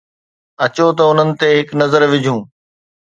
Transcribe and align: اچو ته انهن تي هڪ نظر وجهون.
اچو 0.63 0.87
ته 0.97 1.03
انهن 1.09 1.29
تي 1.39 1.49
هڪ 1.59 1.69
نظر 1.81 2.01
وجهون. 2.11 2.39